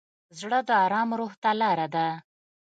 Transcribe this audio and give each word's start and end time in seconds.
زړه 0.39 0.59
د 0.67 0.69
ارام 0.85 1.09
روح 1.19 1.33
ته 1.43 1.51
لاره 1.61 1.87
ده. 1.95 2.07